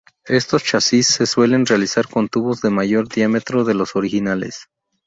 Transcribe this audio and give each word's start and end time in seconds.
Estos 0.25 0.63
chasis 0.63 1.05
se 1.05 1.27
suelen 1.27 1.67
realizar 1.67 2.07
con 2.07 2.27
tubos 2.27 2.59
de 2.63 2.71
mayor 2.71 3.07
diámetro 3.07 3.63
de 3.65 3.75
los 3.75 3.95
originales. 3.95 4.65